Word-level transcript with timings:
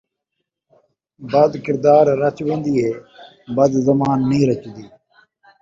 بد 1.31 1.51
کردار 1.65 2.05
رچ 2.21 2.37
ویندی 2.45 2.73
ہے، 2.83 2.91
بد 3.55 3.71
زبان 3.85 4.17
نئیں 4.29 4.47
رچدی 4.49 4.85